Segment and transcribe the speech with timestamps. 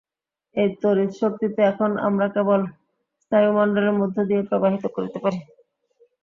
[0.55, 2.61] এই তড়িৎশক্তিকে এখন আমরা কেবল
[3.21, 5.39] স্নায়ুমণ্ডলের মধ্য দিয়াই প্রবাহিত করিতে পারি।